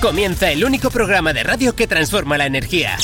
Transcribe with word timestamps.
Comienza 0.00 0.50
el 0.50 0.62
único 0.62 0.90
programa 0.90 1.32
de 1.32 1.42
radio 1.42 1.74
que 1.74 1.86
transforma 1.86 2.36
la 2.36 2.44
energía. 2.44 2.98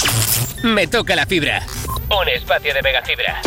Me 0.63 0.87
toca 0.87 1.17
la 1.17 1.25
fibra. 1.25 1.63
Un 2.11 2.29
espacio 2.29 2.75
de 2.75 2.83
Megafibra. 2.83 3.41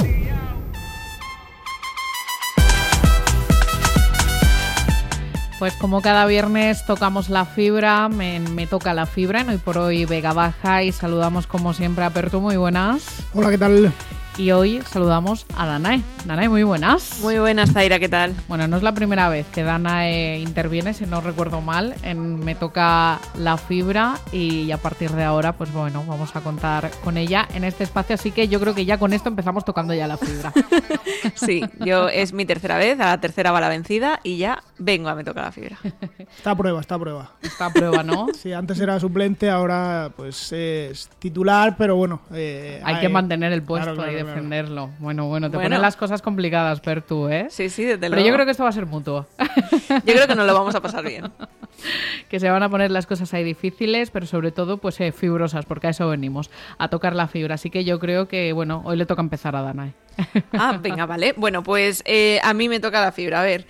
Pues 5.60 5.74
como 5.76 6.02
cada 6.02 6.26
viernes 6.26 6.86
tocamos 6.86 7.30
la 7.30 7.46
fibra, 7.46 8.10
me, 8.10 8.40
me 8.40 8.68
toca 8.68 8.94
la 8.94 9.06
fibra 9.06 9.42
en 9.42 9.50
hoy 9.50 9.58
por 9.58 9.78
hoy 9.78 10.06
Vega 10.06 10.34
Baja 10.34 10.84
y 10.84 10.92
saludamos 10.92 11.48
como 11.48 11.74
siempre 11.74 12.04
a 12.04 12.10
Pertu, 12.10 12.42
muy 12.42 12.58
buenas. 12.58 13.06
Hola, 13.34 13.52
¿qué 13.52 13.58
tal? 13.58 13.94
Y 14.38 14.52
hoy 14.52 14.82
saludamos 14.82 15.46
a 15.56 15.66
Danae. 15.66 16.02
Danae, 16.26 16.50
muy 16.50 16.64
buenas. 16.64 17.22
Muy 17.22 17.40
buenas, 17.40 17.72
Zaira, 17.72 18.00
¿qué 18.00 18.10
tal? 18.10 18.34
Bueno, 18.50 18.68
no 18.68 18.76
es 18.76 18.84
la 18.84 18.94
primera 18.94 19.30
vez 19.30 19.46
que 19.48 19.64
Danae 19.64 20.40
interviene, 20.40 20.94
si 20.94 21.06
no 21.06 21.22
recuerdo 21.22 21.62
mal, 21.62 21.96
en 22.04 22.40
Me 22.44 22.54
toca 22.54 23.20
la 23.38 23.56
fibra 23.56 24.16
y 24.34 24.72
a 24.72 24.78
partir 24.78 25.12
de 25.12 25.24
ahora, 25.24 25.54
pues 25.54 25.72
bueno, 25.72 26.04
vamos 26.06 26.36
a 26.36 26.42
contar 26.42 26.92
con 27.02 27.16
ella 27.16 27.48
en 27.54 27.64
este 27.64 27.86
espacio, 27.86 28.16
así 28.16 28.32
que 28.32 28.50
yo 28.50 28.60
creo 28.60 28.76
que 28.76 28.84
ya 28.84 28.98
con 28.98 29.14
esto 29.14 29.30
empezamos 29.30 29.64
tocando 29.64 29.94
ya 29.94 30.06
la 30.06 30.18
fibra. 30.18 30.52
sí, 31.36 31.64
yo 31.80 32.10
es 32.10 32.34
mi 32.34 32.46
tercera 32.46 32.78
vez, 32.78 33.00
a 33.00 33.06
la 33.06 33.22
tercera 33.22 33.54
va 33.54 33.62
la 33.62 33.70
vencida 33.70 34.20
y 34.22 34.38
ya 34.38 34.64
vengo 34.78 35.08
a 35.08 35.16
Me 35.16 35.24
toca 35.24 35.44
la 35.44 35.54
fibra. 35.54 35.78
Está 36.38 36.52
a 36.52 36.58
prueba, 36.58 36.82
está 36.82 36.96
a 36.96 37.00
prueba. 37.00 37.32
Está 37.42 37.66
a 37.68 37.70
prueba, 37.70 38.04
¿no? 38.04 38.28
Sí, 38.36 38.52
antes 38.52 38.80
era 38.80 39.00
suplente, 39.00 39.50
ahora 39.50 40.12
pues 40.16 40.52
es 40.52 41.10
titular, 41.20 41.76
pero 41.78 41.96
bueno. 41.96 42.20
Eh, 42.34 42.82
hay, 42.84 43.00
que 43.00 43.10
mantener 43.10 43.54
el 43.54 43.64
puesto 43.64 43.94
claro, 43.94 44.12
claro, 44.12 44.20
y 44.20 44.25
defenderlo. 44.26 44.90
Bueno, 45.00 45.28
bueno, 45.28 45.50
te 45.50 45.58
bueno. 45.58 45.70
ponen 45.70 45.82
las 45.82 45.96
cosas 45.96 46.22
complicadas, 46.22 46.80
Per, 46.80 47.02
tú, 47.02 47.28
¿eh? 47.28 47.48
Sí, 47.50 47.70
sí, 47.70 47.84
desde 47.84 48.00
Pero 48.00 48.16
luego. 48.16 48.28
yo 48.28 48.34
creo 48.34 48.46
que 48.46 48.52
esto 48.52 48.64
va 48.64 48.70
a 48.70 48.74
ser 48.74 48.86
mutuo. 48.86 49.28
yo 49.38 50.14
creo 50.14 50.28
que 50.28 50.36
nos 50.36 50.46
lo 50.46 50.54
vamos 50.54 50.76
a 50.76 50.82
pasar 50.82 51.04
bien. 51.04 51.32
que 52.30 52.40
se 52.40 52.50
van 52.50 52.64
a 52.64 52.70
poner 52.70 52.92
las 52.92 53.08
cosas 53.08 53.34
ahí 53.34 53.44
difíciles, 53.44 54.12
pero 54.12 54.26
sobre 54.26 54.52
todo, 54.52 54.78
pues 54.78 55.00
eh, 55.02 55.12
fibrosas, 55.12 55.66
porque 55.66 55.88
a 55.88 55.90
eso 55.92 56.08
venimos, 56.08 56.50
a 56.78 56.88
tocar 56.90 57.16
la 57.16 57.28
fibra. 57.28 57.56
Así 57.56 57.70
que 57.70 57.84
yo 57.84 58.00
creo 58.00 58.28
que, 58.28 58.54
bueno, 58.54 58.82
hoy 58.86 58.98
le 58.98 59.06
toca 59.06 59.22
empezar 59.22 59.56
a 59.56 59.62
Danae. 59.62 59.94
ah, 60.54 60.80
venga, 60.82 61.06
vale. 61.06 61.34
Bueno, 61.38 61.64
pues 61.64 62.02
eh, 62.06 62.40
a 62.44 62.54
mí 62.54 62.70
me 62.70 62.80
toca 62.80 63.02
la 63.02 63.12
fibra. 63.12 63.42
A 63.42 63.44
ver. 63.44 63.66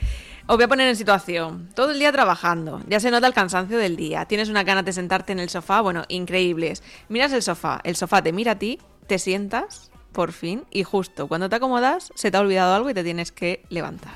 Os 0.47 0.57
voy 0.57 0.65
a 0.65 0.67
poner 0.67 0.87
en 0.87 0.95
situación. 0.95 1.69
Todo 1.73 1.89
el 1.89 1.97
día 1.97 2.11
trabajando. 2.11 2.79
Ya 2.87 2.99
se 2.99 3.09
nota 3.09 3.25
el 3.25 3.33
cansancio 3.33 3.79
del 3.79 3.95
día. 3.95 4.25
Tienes 4.25 4.47
una 4.47 4.63
ganas 4.63 4.85
de 4.85 4.93
sentarte 4.93 5.31
en 5.31 5.39
el 5.39 5.49
sofá. 5.49 5.81
Bueno, 5.81 6.03
increíbles. 6.07 6.83
Miras 7.09 7.33
el 7.33 7.41
sofá. 7.41 7.81
El 7.83 7.95
sofá 7.95 8.21
te 8.21 8.31
mira 8.31 8.51
a 8.51 8.59
ti. 8.59 8.79
Te 9.07 9.17
sientas 9.17 9.89
por 10.16 10.31
fin, 10.31 10.63
y 10.71 10.83
justo 10.83 11.27
cuando 11.27 11.49
te 11.49 11.58
acomodas, 11.58 12.11
se 12.16 12.31
te 12.31 12.38
ha 12.38 12.39
olvidado 12.39 12.73
algo 12.73 12.89
y 12.89 12.94
te 12.94 13.03
tienes 13.03 13.33
que 13.33 13.63
levantar. 13.67 14.13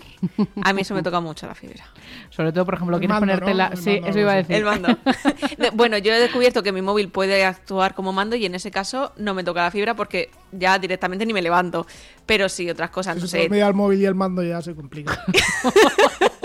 A 0.63 0.71
mí 0.71 0.81
eso 0.81 0.95
me 0.95 1.03
toca 1.03 1.19
mucho 1.19 1.45
la 1.45 1.55
fibra. 1.55 1.85
Sobre 2.29 2.53
todo, 2.53 2.63
por 2.65 2.75
ejemplo, 2.75 2.95
El 2.95 3.01
quieres 3.01 3.19
mando, 3.19 3.25
ponerte 3.33 3.51
¿no? 3.51 3.57
la. 3.57 3.67
El 3.67 3.77
Sí, 3.77 3.89
mando, 3.95 4.07
eso 4.07 4.19
iba 4.19 4.31
a 4.31 4.35
decir. 4.35 4.55
El 4.55 4.63
mando. 4.63 4.97
bueno, 5.73 5.97
yo 5.97 6.13
he 6.13 6.19
descubierto 6.19 6.63
que 6.63 6.71
mi 6.71 6.81
móvil 6.81 7.09
puede 7.09 7.43
actuar 7.43 7.93
como 7.95 8.13
mando 8.13 8.37
y 8.37 8.45
en 8.45 8.55
ese 8.55 8.71
caso 8.71 9.11
no 9.17 9.33
me 9.33 9.43
toca 9.43 9.61
la 9.63 9.71
fibra 9.71 9.93
porque 9.93 10.29
ya 10.53 10.79
directamente 10.79 11.25
ni 11.25 11.33
me 11.33 11.41
levanto. 11.41 11.85
Pero 12.25 12.47
sí, 12.47 12.69
otras 12.69 12.91
cosas, 12.91 13.17
no 13.17 13.23
Si 13.23 13.27
sé. 13.49 13.73
móvil 13.73 14.01
y 14.01 14.05
el 14.05 14.15
mando 14.15 14.41
ya 14.41 14.61
se 14.61 14.73
complica. 14.73 15.21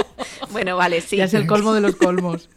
Bueno, 0.55 0.77
vale, 0.77 1.01
sí. 1.01 1.17
Ya 1.17 1.25
es 1.25 1.35
el 1.35 1.49
colmo 1.49 1.73
de 1.73 1.81
los 1.81 1.97
colmos. 1.97 2.49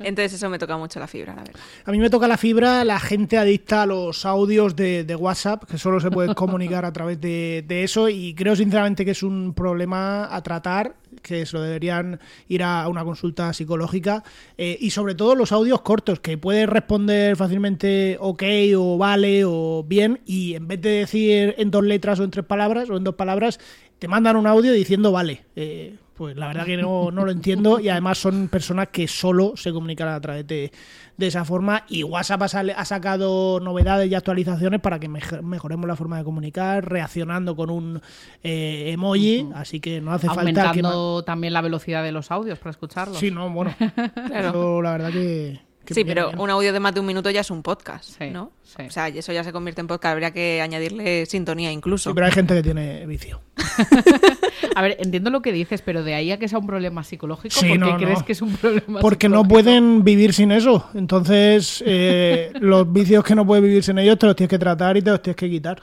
Entonces 0.00 0.32
eso 0.32 0.50
me 0.50 0.58
toca 0.58 0.76
mucho 0.76 0.98
la 0.98 1.06
fibra, 1.06 1.36
la 1.36 1.42
verdad. 1.42 1.60
A 1.84 1.92
mí 1.92 2.00
me 2.00 2.10
toca 2.10 2.26
la 2.26 2.36
fibra 2.36 2.84
la 2.84 2.98
gente 2.98 3.38
adicta 3.38 3.82
a 3.82 3.86
los 3.86 4.26
audios 4.26 4.74
de, 4.74 5.04
de 5.04 5.14
WhatsApp, 5.14 5.64
que 5.70 5.78
solo 5.78 6.00
se 6.00 6.10
puede 6.10 6.34
comunicar 6.34 6.84
a 6.84 6.92
través 6.92 7.20
de, 7.20 7.64
de 7.66 7.84
eso, 7.84 8.08
y 8.08 8.34
creo 8.34 8.56
sinceramente 8.56 9.04
que 9.04 9.12
es 9.12 9.22
un 9.22 9.54
problema 9.54 10.34
a 10.34 10.42
tratar, 10.42 10.96
que 11.22 11.46
se 11.46 11.56
lo 11.56 11.62
deberían 11.62 12.18
ir 12.48 12.64
a 12.64 12.88
una 12.88 13.04
consulta 13.04 13.52
psicológica, 13.52 14.24
eh, 14.58 14.76
y 14.80 14.90
sobre 14.90 15.14
todo 15.14 15.36
los 15.36 15.52
audios 15.52 15.82
cortos, 15.82 16.18
que 16.18 16.38
puedes 16.38 16.68
responder 16.68 17.36
fácilmente 17.36 18.16
ok 18.18 18.42
o 18.76 18.98
vale 18.98 19.44
o 19.46 19.84
bien, 19.86 20.22
y 20.26 20.54
en 20.54 20.66
vez 20.66 20.80
de 20.80 20.90
decir 20.90 21.54
en 21.56 21.70
dos 21.70 21.84
letras 21.84 22.18
o 22.18 22.24
en 22.24 22.32
tres 22.32 22.44
palabras 22.44 22.90
o 22.90 22.96
en 22.96 23.04
dos 23.04 23.14
palabras, 23.14 23.60
te 24.00 24.08
mandan 24.08 24.34
un 24.34 24.48
audio 24.48 24.72
diciendo 24.72 25.12
vale. 25.12 25.44
Eh, 25.54 25.96
pues 26.20 26.36
la 26.36 26.48
verdad 26.48 26.66
que 26.66 26.76
no, 26.76 27.10
no 27.10 27.24
lo 27.24 27.30
entiendo 27.32 27.80
y 27.80 27.88
además 27.88 28.18
son 28.18 28.48
personas 28.48 28.88
que 28.88 29.08
solo 29.08 29.54
se 29.56 29.72
comunican 29.72 30.08
a 30.08 30.20
través 30.20 30.46
de, 30.46 30.70
de 31.16 31.26
esa 31.26 31.46
forma 31.46 31.84
y 31.88 32.02
WhatsApp 32.02 32.42
ha, 32.42 32.84
sacado 32.84 33.58
novedades 33.58 34.10
y 34.10 34.14
actualizaciones 34.14 34.80
para 34.82 34.98
que 35.00 35.08
mejo- 35.08 35.40
mejoremos 35.40 35.88
la 35.88 35.96
forma 35.96 36.18
de 36.18 36.24
comunicar, 36.24 36.86
reaccionando 36.86 37.56
con 37.56 37.70
un 37.70 38.02
eh, 38.42 38.90
emoji, 38.92 39.48
así 39.54 39.80
que 39.80 40.02
no 40.02 40.12
hace 40.12 40.26
falta 40.26 40.42
que... 40.44 40.52
ma- 40.52 40.60
Aumentando 40.68 41.22
también 41.24 41.54
la 41.54 41.62
velocidad 41.62 42.02
de 42.02 42.12
los 42.12 42.30
audios 42.30 42.58
para 42.58 42.72
escucharlos. 42.72 43.16
Sí, 43.16 43.30
no, 43.30 43.48
bueno, 43.48 43.74
eso 44.34 44.82
la 44.82 44.90
verdad 44.92 45.10
que... 45.12 45.58
que 45.86 45.94
Sí, 45.94 46.04
pero 46.04 46.28
bien. 46.28 46.38
un 46.40 46.50
audio 46.50 46.74
de 46.74 46.80
más 46.80 46.92
de 46.92 47.00
un 47.00 47.06
minuto 47.06 47.30
ya 47.30 47.40
es 47.40 47.50
un 47.50 47.62
podcast, 47.62 48.04
Sí, 48.18 48.28
¿no? 48.28 48.52
sí. 48.62 48.82
O 48.86 48.90
sea, 48.90 49.08
y 49.08 49.16
eso 49.16 49.32
ya 49.32 49.42
se 49.42 49.52
convierte 49.52 49.80
en 49.80 49.86
podcast. 49.86 50.12
Habría 50.12 50.32
que 50.32 50.60
añadirle 50.60 51.24
sintonía 51.24 51.72
incluso. 51.72 52.10
Sí, 52.10 52.14
pero 52.14 52.26
hay 52.26 52.32
gente 52.32 52.52
que 52.54 52.62
tiene 52.62 53.06
vicio. 53.06 53.40
A 54.74 54.82
ver, 54.82 54.96
entiendo 55.00 55.30
lo 55.30 55.42
que 55.42 55.52
dices, 55.52 55.82
pero 55.82 56.02
de 56.02 56.14
ahí 56.14 56.32
a 56.32 56.38
que 56.38 56.48
sea 56.48 56.58
un 56.58 56.66
problema 56.66 57.04
psicológico, 57.04 57.54
Sí, 57.54 57.68
¿por 57.68 57.78
qué 57.78 57.78
no, 57.78 57.96
crees 57.96 58.18
no. 58.20 58.24
que 58.24 58.32
es 58.32 58.42
un 58.42 58.56
problema 58.56 59.00
Porque 59.00 59.28
no 59.28 59.44
pueden 59.44 60.04
vivir 60.04 60.32
sin 60.32 60.52
eso. 60.52 60.88
Entonces, 60.94 61.82
eh, 61.86 62.52
los 62.60 62.90
vicios 62.92 63.24
que 63.24 63.34
no 63.34 63.46
puedes 63.46 63.64
vivir 63.64 63.82
sin 63.82 63.98
ellos 63.98 64.18
te 64.18 64.26
los 64.26 64.36
tienes 64.36 64.50
que 64.50 64.58
tratar 64.58 64.96
y 64.96 65.02
te 65.02 65.10
los 65.10 65.22
tienes 65.22 65.36
que 65.36 65.50
quitar. 65.50 65.82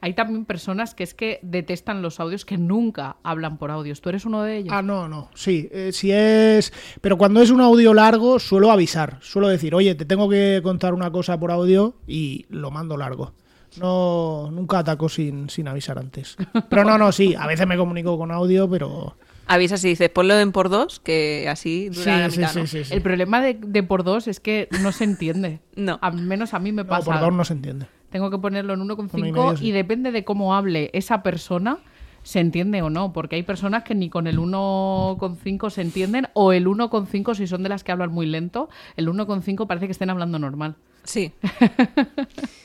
Hay 0.00 0.14
también 0.14 0.46
personas 0.46 0.94
que 0.94 1.04
es 1.04 1.12
que 1.12 1.38
detestan 1.42 2.00
los 2.00 2.18
audios 2.18 2.46
que 2.46 2.56
nunca 2.56 3.16
hablan 3.22 3.58
por 3.58 3.70
audios. 3.70 4.00
¿Tú 4.00 4.08
eres 4.08 4.24
uno 4.24 4.42
de 4.42 4.56
ellos? 4.56 4.72
Ah, 4.72 4.80
no, 4.80 5.06
no, 5.06 5.28
sí, 5.34 5.68
eh, 5.70 5.90
si 5.92 6.10
es... 6.12 6.72
Pero 7.02 7.18
cuando 7.18 7.42
es 7.42 7.50
un 7.50 7.60
audio 7.60 7.92
largo, 7.92 8.38
suelo 8.38 8.70
avisar, 8.70 9.18
suelo 9.20 9.48
decir, 9.48 9.74
oye, 9.74 9.94
te 9.94 10.06
tengo 10.06 10.30
que 10.30 10.60
contar 10.62 10.94
una 10.94 11.10
cosa 11.10 11.38
por 11.38 11.50
audio 11.50 11.94
y 12.06 12.46
lo 12.48 12.70
mando 12.70 12.96
largo. 12.96 13.34
No, 13.80 14.50
nunca 14.50 14.78
ataco 14.80 15.08
sin, 15.08 15.48
sin 15.50 15.68
avisar 15.68 15.98
antes. 15.98 16.36
Pero 16.68 16.84
no, 16.84 16.98
no, 16.98 17.12
sí, 17.12 17.34
a 17.34 17.46
veces 17.46 17.66
me 17.66 17.76
comunico 17.76 18.16
con 18.18 18.30
audio, 18.30 18.68
pero... 18.68 19.16
Avisas 19.50 19.82
y 19.84 19.88
dices, 19.88 20.10
ponlo 20.10 20.38
en 20.38 20.52
por 20.52 20.68
dos, 20.68 21.00
que 21.00 21.48
así 21.48 21.88
Sí, 21.92 22.00
dura 22.00 22.18
la 22.18 22.30
sí, 22.30 22.38
mitad, 22.38 22.52
sí, 22.52 22.58
¿no? 22.60 22.66
sí, 22.66 22.84
sí. 22.84 22.94
El 22.94 23.00
problema 23.00 23.40
de, 23.40 23.54
de 23.54 23.82
por 23.82 24.04
dos 24.04 24.28
es 24.28 24.40
que 24.40 24.68
no 24.82 24.92
se 24.92 25.04
entiende. 25.04 25.60
No. 25.76 25.98
Al 26.02 26.14
menos 26.20 26.52
a 26.54 26.58
mí 26.58 26.70
me 26.72 26.82
No, 26.82 26.88
pasa. 26.88 27.10
por 27.12 27.20
dos 27.20 27.32
no 27.32 27.44
se 27.44 27.54
entiende. 27.54 27.86
Tengo 28.10 28.30
que 28.30 28.38
ponerlo 28.38 28.74
en 28.74 28.80
Uno 28.82 28.94
y 28.94 28.96
1,5 28.96 29.20
medio, 29.20 29.56
sí. 29.56 29.66
y 29.68 29.70
depende 29.72 30.12
de 30.12 30.24
cómo 30.24 30.54
hable 30.54 30.90
esa 30.92 31.22
persona, 31.22 31.78
se 32.22 32.40
entiende 32.40 32.82
o 32.82 32.90
no. 32.90 33.12
Porque 33.12 33.36
hay 33.36 33.42
personas 33.42 33.84
que 33.84 33.94
ni 33.94 34.10
con 34.10 34.26
el 34.26 34.38
1,5 34.38 35.70
se 35.70 35.82
entienden 35.82 36.28
o 36.34 36.52
el 36.52 36.66
1,5 36.66 37.34
si 37.34 37.46
son 37.46 37.62
de 37.62 37.68
las 37.68 37.84
que 37.84 37.92
hablan 37.92 38.12
muy 38.12 38.26
lento, 38.26 38.68
el 38.96 39.08
1,5 39.08 39.66
parece 39.66 39.86
que 39.86 39.92
estén 39.92 40.10
hablando 40.10 40.38
normal. 40.38 40.76
Sí. 41.08 41.32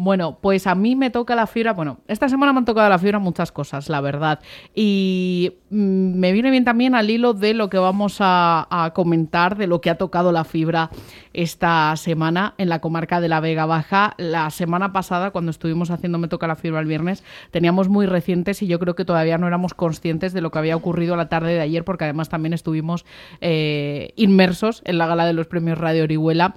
Bueno, 0.00 0.38
pues 0.40 0.68
a 0.68 0.76
mí 0.76 0.94
me 0.94 1.10
toca 1.10 1.34
la 1.34 1.48
fibra. 1.48 1.72
Bueno, 1.72 1.98
esta 2.06 2.28
semana 2.28 2.52
me 2.52 2.60
han 2.60 2.64
tocado 2.64 2.88
la 2.88 3.00
fibra 3.00 3.18
muchas 3.18 3.50
cosas, 3.50 3.88
la 3.88 4.00
verdad. 4.00 4.38
Y 4.72 5.54
mm, 5.70 6.14
me 6.14 6.30
viene 6.30 6.52
bien 6.52 6.64
también 6.64 6.94
al 6.94 7.10
hilo 7.10 7.34
de 7.34 7.52
lo 7.52 7.68
que 7.68 7.78
vamos 7.78 8.18
a, 8.20 8.92
comentar, 8.94 9.56
de 9.56 9.66
lo 9.66 9.80
que 9.80 9.90
ha 9.90 9.96
tocado 9.96 10.30
la 10.30 10.44
fibra 10.44 10.90
esta 11.32 11.96
semana 11.96 12.54
en 12.58 12.68
la 12.68 12.80
comarca 12.80 13.20
de 13.20 13.28
la 13.28 13.40
Vega 13.40 13.66
Baja. 13.66 14.14
La 14.18 14.50
semana 14.50 14.92
pasada, 14.92 15.32
cuando 15.32 15.50
estuvimos 15.50 15.90
haciendo 15.90 16.18
Me 16.18 16.28
toca 16.28 16.46
la 16.46 16.54
fibra 16.54 16.78
el 16.78 16.86
viernes, 16.86 17.24
teníamos 17.50 17.88
muy 17.88 18.06
recientes 18.06 18.62
y 18.62 18.68
yo 18.68 18.78
creo 18.78 18.94
que 18.94 19.04
todavía 19.04 19.36
no 19.36 19.48
éramos 19.48 19.74
conscientes 19.74 20.32
de 20.32 20.40
lo 20.40 20.52
que 20.52 20.60
había 20.60 20.76
ocurrido 20.76 21.16
la 21.16 21.28
tarde 21.28 21.54
de 21.54 21.60
ayer, 21.60 21.84
porque 21.84 22.04
además 22.04 22.28
también 22.28 22.52
estuvimos 22.52 23.04
eh, 23.40 24.12
inmersos 24.14 24.82
en 24.84 24.98
la 24.98 25.08
gala 25.08 25.26
de 25.26 25.32
los 25.32 25.48
premios 25.48 25.78
Radio 25.78 26.04
Orihuela 26.04 26.54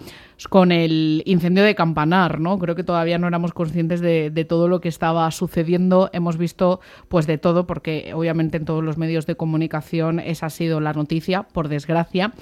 con 0.48 0.72
el 0.72 1.24
incendio 1.26 1.64
de 1.64 1.76
Campanar, 1.76 2.40
¿no? 2.40 2.58
Creo 2.60 2.76
que 2.76 2.84
todavía 2.84 3.18
no 3.18 3.28
éramos 3.28 3.54
conscientes 3.54 4.02
de, 4.02 4.46
todo 4.48 4.68
lo 4.68 4.82
que 4.82 4.90
estaba 4.90 5.30
sucediendo. 5.32 6.10
Hemos 6.14 6.38
visto 6.38 6.80
pues 7.08 7.28
de 7.28 7.38
todo, 7.38 7.68
porque 7.68 8.12
obviamente 8.14 8.58
en 8.58 8.66
todos 8.66 8.84
los 8.84 8.98
medios 8.98 9.26
de 9.26 9.36
comunicación 9.36 10.20
esa 10.20 10.48
ha 10.48 10.50
sido 10.50 10.80
la 10.80 10.94
noticia, 10.94 11.44
por 11.44 11.68
desgracia. 11.68 12.34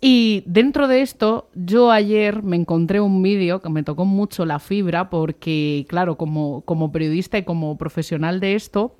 Y 0.00 0.42
dentro 0.46 0.88
de 0.88 1.02
esto, 1.02 1.48
yo 1.54 1.90
ayer 1.90 2.42
me 2.42 2.56
encontré 2.56 3.00
un 3.00 3.22
vídeo 3.22 3.62
que 3.62 3.68
me 3.68 3.82
tocó 3.82 4.04
mucho 4.04 4.44
la 4.44 4.58
fibra, 4.58 5.10
porque, 5.10 5.86
claro, 5.88 6.16
como, 6.16 6.62
como 6.62 6.92
periodista 6.92 7.38
y 7.38 7.44
como 7.44 7.78
profesional 7.78 8.40
de 8.40 8.54
esto, 8.54 8.96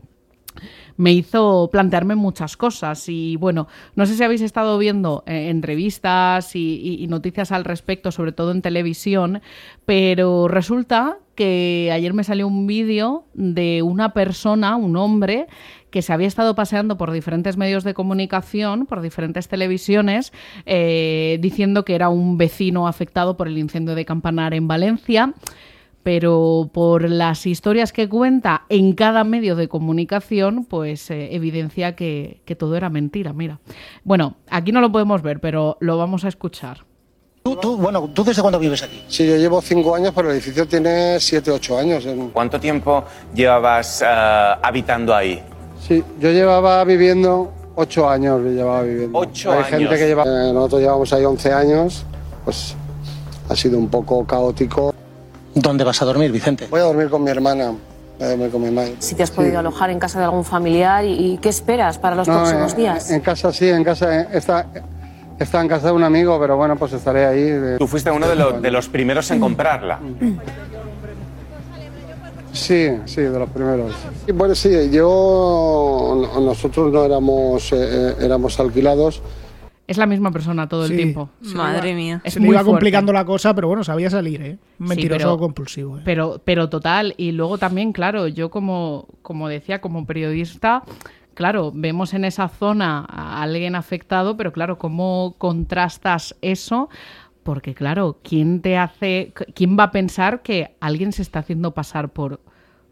me 0.97 1.13
hizo 1.13 1.69
plantearme 1.71 2.15
muchas 2.15 2.57
cosas. 2.57 3.09
Y 3.09 3.37
bueno, 3.37 3.69
no 3.95 4.07
sé 4.07 4.15
si 4.15 4.25
habéis 4.25 4.41
estado 4.41 4.79
viendo 4.79 5.25
eh, 5.27 5.49
entrevistas 5.51 6.55
y, 6.55 7.07
noticias 7.09 7.53
al 7.53 7.65
respecto, 7.65 8.11
sobre 8.11 8.33
todo 8.33 8.51
en 8.51 8.63
televisión, 8.63 9.41
pero 9.85 10.49
resulta 10.49 11.19
que 11.35 11.91
ayer 11.93 12.15
me 12.15 12.25
salió 12.25 12.49
un 12.49 12.67
vídeo 12.67 13.27
de 13.35 13.83
una 13.83 14.13
persona, 14.13 14.77
un 14.77 14.97
hombre, 14.97 15.47
que 15.91 16.03
se 16.03 16.13
había 16.13 16.27
estado 16.27 16.55
paseando 16.55 16.97
por 16.97 17.13
diferentes 17.13 17.57
medios 17.57 17.85
de 17.85 17.95
comunicación, 17.95 18.87
por 18.87 19.01
diferentes 19.01 19.49
televisiones, 19.49 20.33
eh, 20.65 21.39
diciendo 21.41 21.85
que 21.85 21.95
era 21.95 22.09
un 22.09 22.39
vecino 22.39 22.89
afectado 22.89 23.37
por 23.37 23.49
el 23.49 23.59
incendio 23.59 23.95
de 23.95 24.05
Campanar 24.05 24.53
en 24.55 24.67
Valencia 24.67 25.35
pero 26.07 26.71
por 26.73 27.11
las 27.11 27.47
historias 27.47 27.93
que 27.93 28.09
cuenta 28.09 28.63
en 28.69 28.93
cada 28.93 29.25
medio 29.25 29.57
de 29.57 29.67
comunicación, 29.67 30.65
pues 30.65 31.11
eh, 31.11 31.35
evidencia 31.35 31.97
que, 31.97 32.43
todo 32.57 32.77
era 32.77 32.91
mentira, 32.91 33.33
mira. 33.33 33.59
Bueno, 34.05 34.37
aquí 34.49 34.71
no 34.71 34.81
lo 34.81 34.93
podemos 34.93 35.21
ver, 35.23 35.41
pero 35.41 35.77
lo 35.81 35.99
vamos 35.99 36.25
a 36.25 36.29
escuchar. 36.29 36.85
¿Tú, 37.61 37.77
bueno, 37.77 38.09
¿tú 38.15 38.23
desde 38.23 38.41
cuándo 38.41 38.61
vives 38.61 38.85
aquí? 38.85 39.03
Sí, 39.09 39.27
yo 39.27 39.37
llevo 39.37 39.61
cinco 39.61 39.97
años, 39.97 40.13
pero 40.15 40.31
el 40.31 40.37
edificio 40.37 40.65
tiene 40.69 41.19
siete, 41.19 41.51
ocho 41.51 41.77
años. 41.77 42.07
¿Cuánto 42.33 42.61
tiempo 42.61 43.03
llevabas 43.35 44.01
eh, 44.03 44.07
habitando 44.07 45.13
ahí? 45.13 45.43
Sí, 45.89 46.05
yo 46.21 46.31
llevaba 46.31 46.85
viviendo 46.85 47.53
ocho 47.75 48.09
años, 48.09 48.43
llevaba 48.43 48.83
viviendo. 48.83 49.19
Ocho 49.19 49.51
Hay 49.51 49.59
años. 49.59 49.71
gente 49.71 49.97
que 49.97 50.07
lleva... 50.07 50.23
Eh, 50.23 50.53
nosotros 50.53 50.83
llevamos 50.83 51.13
ahí 51.13 51.25
once 51.25 51.53
años, 51.53 52.07
pues 52.45 52.77
ha 53.49 53.57
sido 53.57 53.77
un 53.77 53.89
poco 53.89 54.25
caótico. 54.25 54.95
¿Dónde 55.57 55.85
vas 55.85 56.03
a 56.03 56.05
dormir, 56.05 56.31
Vicente? 56.31 56.67
Voy 56.71 56.81
a 56.81 56.85
dormir 56.85 57.09
con 57.09 57.25
mi 57.25 57.31
hermana. 57.31 57.73
Voy 58.19 58.27
a 58.27 58.29
dormir 58.29 58.51
con 58.51 58.63
mi 58.63 58.71
madre. 58.71 58.97
Si 58.99 59.15
te 59.15 59.23
has 59.23 59.31
podido 59.31 59.59
alojar 59.59 59.89
en 59.89 59.99
casa 59.99 60.19
de 60.19 60.27
algún 60.27 60.45
familiar 60.45 61.03
y, 61.07 61.39
qué 61.41 61.49
esperas 61.49 61.99
para 61.99 62.15
los 62.15 62.29
próximos 62.29 62.77
días. 62.77 63.11
En 63.11 63.23
casa 63.23 63.51
sí, 63.55 63.67
en 63.67 63.83
casa 63.83 64.25
está, 64.25 64.67
está 65.39 65.63
en 65.63 65.69
casa 65.69 65.87
de 65.87 65.93
un 65.95 66.05
amigo, 66.05 66.39
pero 66.39 66.59
bueno, 66.59 66.77
pues 66.77 66.93
estaré 66.93 67.25
ahí. 67.25 67.77
Tú 67.79 67.87
fuiste 67.87 68.11
uno 68.11 68.29
de, 68.29 68.71
los 68.71 68.89
primeros 68.91 69.31
en 69.31 69.41
comprarla. 69.41 69.99
Sí, 72.53 72.91
sí, 73.07 73.23
de 73.23 73.39
los 73.39 73.49
primeros. 73.49 73.95
Y 74.27 74.33
bueno, 74.33 74.55
sí, 74.55 74.91
yo 74.91 76.31
nosotros 76.39 76.93
no 76.93 77.03
éramos 77.03 77.73
eh, 77.73 77.77
eh, 77.81 78.15
éramos 78.21 78.61
alquilados. 78.61 79.23
Es 79.87 79.99
la 79.99 80.07
misma 80.07 80.33
persona 80.33 80.69
todo 80.69 80.87
el 80.87 80.97
tiempo. 80.97 81.31
Madre 81.55 81.95
mía. 81.95 82.21
Se 82.25 82.41
le 82.41 82.49
iba 82.49 82.65
complicando 82.65 83.13
la 83.13 83.25
cosa, 83.25 83.55
pero 83.55 83.69
bueno, 83.69 83.85
sabía 83.85 84.11
salir, 84.11 84.43
¿eh? 84.43 84.59
Mentiroso 84.79 85.39
compulsivo. 85.39 85.99
¿eh? 85.99 86.03
Pero, 86.05 86.41
pero 86.45 86.69
total. 86.69 87.15
Y 87.17 87.33
luego 87.33 87.57
también, 87.57 87.93
claro, 87.93 88.27
yo 88.27 88.51
como, 88.51 89.07
como 89.23 89.49
decía, 89.49 89.81
como 89.81 90.05
periodista, 90.05 90.83
claro, 91.35 91.71
vemos 91.73 92.15
en 92.15 92.25
esa 92.25 92.49
zona 92.49 93.07
a 93.09 93.43
alguien 93.43 93.77
afectado, 93.77 94.37
pero 94.37 94.53
claro, 94.53 94.77
¿cómo 94.77 95.37
contrastas 95.39 96.35
eso? 96.41 96.89
Porque 97.45 97.75
claro, 97.75 98.19
¿quién 98.25 98.63
te 98.63 98.77
hace, 98.77 99.33
quién 99.55 99.79
va 99.79 99.85
a 99.85 99.91
pensar 99.93 100.43
que 100.43 100.75
alguien 100.81 101.13
se 101.13 101.23
está 101.23 101.39
haciendo 101.39 101.75
pasar 101.75 102.09
por, 102.09 102.41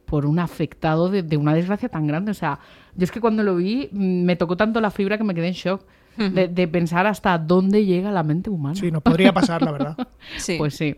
por 0.05 0.27
un 0.27 0.39
afectado 0.39 1.09
de, 1.09 1.25
de 1.25 1.37
una 1.37 1.55
desgracia 1.55 1.89
tan 1.89 2.07
grande? 2.07 2.31
O 2.31 2.35
sea, 2.35 2.61
yo 2.95 3.03
es 3.03 3.11
que 3.11 3.21
cuando 3.21 3.43
lo 3.43 3.57
vi 3.57 3.89
mm, 3.91 4.23
me 4.23 4.37
tocó 4.37 4.57
tanto 4.57 4.81
la 4.81 4.93
fibra 4.93 5.19
que 5.19 5.25
me 5.25 5.35
quedé 5.35 5.49
en 5.49 5.55
shock 5.55 5.85
de, 6.17 6.69
pensar 6.69 7.07
hasta 7.07 7.39
dónde 7.39 7.85
llega 7.85 8.11
la 8.11 8.23
mente 8.23 8.51
humana. 8.51 8.77
Sí, 8.77 8.91
nos 8.91 9.03
podría 9.03 9.33
pasar, 9.33 9.63
la 9.63 9.73
verdad. 9.73 9.97
sí. 10.37 10.57
Pues 10.59 10.77
sí. 10.77 10.97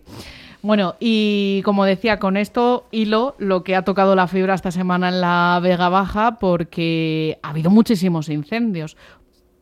Bueno, 0.63 0.97
y 0.99 1.63
como 1.65 1.85
decía, 1.85 2.19
con 2.19 2.37
esto 2.37 2.87
hilo 2.91 3.37
lo 3.39 3.63
que 3.63 3.77
ha 3.77 3.83
tocado 3.83 4.17
la 4.17 4.27
fibra 4.27 4.55
esta 4.55 4.71
semana 4.71 5.11
en 5.11 5.21
la 5.21 5.61
Vega 5.63 5.89
Baja, 5.89 6.39
porque 6.39 7.39
ha 7.43 7.51
habido 7.51 7.71
muchísimos 7.71 8.29
incendios 8.29 8.97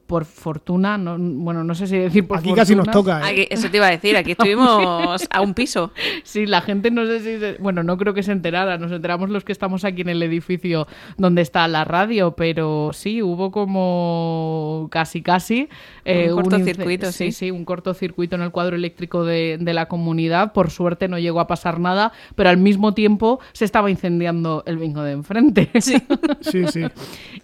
por 0.06 0.25
fortuna, 0.25 0.99
no, 0.99 1.17
bueno, 1.19 1.65
no 1.65 1.75
sé 1.75 1.87
si 1.87 1.97
decir 1.97 2.27
por 2.27 2.39
Aquí 2.39 2.53
casi 2.53 2.75
nos 2.75 2.91
toca. 2.91 3.33
¿eh? 3.33 3.49
eso 3.51 3.71
te 3.71 3.79
iba 3.79 3.87
a 3.87 3.91
decir, 3.91 4.17
aquí 4.17 4.33
estuvimos 4.33 5.27
a 5.31 5.41
un 5.41 5.55
piso. 5.55 5.93
Sí, 6.23 6.47
la 6.47 6.62
gente 6.62 6.91
no 6.91 7.05
sé 7.06 7.21
si, 7.21 7.62
bueno, 7.62 7.83
no 7.83 7.97
creo 7.97 8.15
que 8.15 8.23
se 8.23 8.33
enterara, 8.33 8.79
nos 8.79 8.91
enteramos 8.93 9.31
los 9.31 9.45
que 9.45 9.53
estamos 9.53 9.85
aquí 9.85 10.03
en 10.03 10.09
el 10.09 10.23
edificio 10.23 10.87
donde 11.17 11.43
está 11.43 11.67
la 11.69 11.85
radio, 11.85 12.33
pero 12.33 12.91
sí, 12.93 13.23
hubo 13.23 13.51
como 13.51 14.89
casi 14.91 15.23
casi... 15.23 15.69
Eh, 16.05 16.33
un 16.33 16.43
cortocircuito, 16.43 17.12
sí. 17.12 17.27
Sí, 17.27 17.33
sí, 17.33 17.50
un 17.50 17.65
cortocircuito 17.65 18.37
en 18.37 18.43
el 18.43 18.50
cuadro 18.50 18.77
eléctrico 18.77 19.25
de, 19.25 19.59
de 19.61 19.75
la 19.75 19.87
comunidad, 19.87 20.53
por 20.53 20.71
suerte 20.71 21.09
no 21.09 21.19
llegó 21.19 21.41
a 21.41 21.47
pasar 21.47 21.79
nada, 21.79 22.12
pero 22.35 22.49
al 22.50 22.59
mismo 22.59 22.95
tiempo 22.95 23.41
se 23.53 23.65
estaba 23.65 23.91
incendiando 23.91 24.62
el 24.67 24.79
bingo 24.79 25.03
de 25.03 25.12
enfrente. 25.12 25.71
Sí, 25.81 25.97
sí, 26.41 26.67
sí. 26.69 26.85